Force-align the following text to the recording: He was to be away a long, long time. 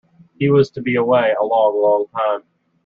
He 0.39 0.49
was 0.49 0.71
to 0.71 0.81
be 0.81 0.95
away 0.95 1.35
a 1.39 1.45
long, 1.45 1.79
long 1.79 2.07
time. 2.07 2.41